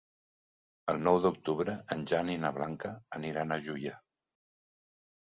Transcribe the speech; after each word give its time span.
El 0.93 0.97
nou 1.07 1.19
d'octubre 1.25 1.77
en 1.97 2.03
Jan 2.13 2.33
i 2.39 2.41
na 2.47 2.53
Blanca 2.59 2.97
aniran 3.21 3.53
a 3.53 3.63
Juià. 3.71 3.97